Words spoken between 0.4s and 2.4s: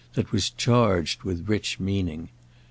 charged with rich meaning.